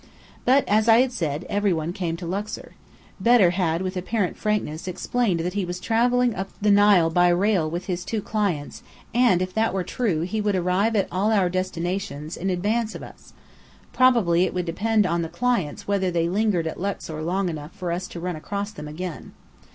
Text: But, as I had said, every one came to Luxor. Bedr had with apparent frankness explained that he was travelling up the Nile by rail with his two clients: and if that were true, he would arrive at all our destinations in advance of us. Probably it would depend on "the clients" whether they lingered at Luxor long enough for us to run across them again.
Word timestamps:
But, 0.45 0.67
as 0.67 0.87
I 0.87 1.01
had 1.01 1.11
said, 1.11 1.45
every 1.47 1.71
one 1.71 1.93
came 1.93 2.17
to 2.17 2.25
Luxor. 2.25 2.73
Bedr 3.21 3.51
had 3.51 3.83
with 3.83 3.95
apparent 3.95 4.35
frankness 4.35 4.87
explained 4.87 5.41
that 5.41 5.53
he 5.53 5.63
was 5.63 5.79
travelling 5.79 6.33
up 6.33 6.49
the 6.59 6.71
Nile 6.71 7.11
by 7.11 7.29
rail 7.29 7.69
with 7.69 7.85
his 7.85 8.03
two 8.03 8.19
clients: 8.19 8.81
and 9.13 9.43
if 9.43 9.53
that 9.53 9.75
were 9.75 9.83
true, 9.83 10.21
he 10.21 10.41
would 10.41 10.55
arrive 10.55 10.95
at 10.95 11.07
all 11.11 11.31
our 11.31 11.49
destinations 11.51 12.35
in 12.35 12.49
advance 12.49 12.95
of 12.95 13.03
us. 13.03 13.33
Probably 13.93 14.43
it 14.45 14.55
would 14.55 14.65
depend 14.65 15.05
on 15.05 15.21
"the 15.21 15.29
clients" 15.29 15.87
whether 15.87 16.09
they 16.09 16.27
lingered 16.27 16.65
at 16.65 16.79
Luxor 16.81 17.21
long 17.21 17.47
enough 17.47 17.71
for 17.73 17.91
us 17.91 18.07
to 18.07 18.19
run 18.19 18.35
across 18.35 18.71
them 18.71 18.87
again. 18.87 19.33